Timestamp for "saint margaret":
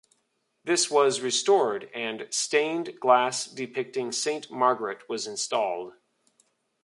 4.11-5.07